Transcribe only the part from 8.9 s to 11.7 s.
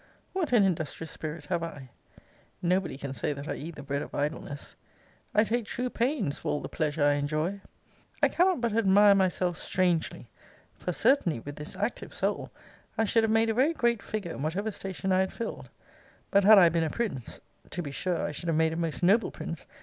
myself strangely; for certainly, with